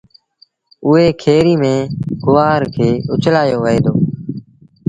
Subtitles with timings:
[0.87, 1.89] اُئي کري ميݩ
[2.23, 3.93] گُوآر کي اُڇلآيو وهي دو۔